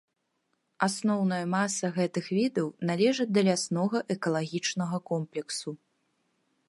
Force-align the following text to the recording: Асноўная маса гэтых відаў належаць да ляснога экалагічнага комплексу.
Асноўная 0.85 1.41
маса 1.55 1.91
гэтых 1.97 2.25
відаў 2.37 2.67
належаць 2.91 3.29
да 3.35 3.41
ляснога 3.51 3.97
экалагічнага 4.17 4.97
комплексу. 5.11 5.69